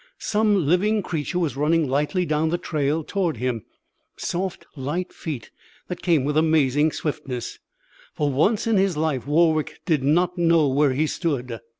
[0.17, 3.65] Some living creature was running lightly down the trail toward him
[4.17, 5.51] soft, light feet
[5.89, 7.59] that came with amazing swiftness.
[8.15, 11.59] For once in his life Warwick did not know where he stood.